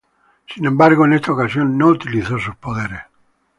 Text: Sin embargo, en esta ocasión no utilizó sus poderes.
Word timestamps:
Sin 0.47 0.65
embargo, 0.65 1.05
en 1.05 1.13
esta 1.13 1.31
ocasión 1.31 1.77
no 1.77 1.89
utilizó 1.89 2.39
sus 2.39 2.55
poderes. 2.55 3.01